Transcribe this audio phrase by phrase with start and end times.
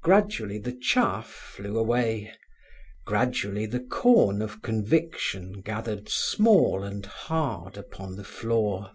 [0.00, 2.32] Gradually the chaff flew away;
[3.04, 8.92] gradually the corn of conviction gathered small and hard upon the floor.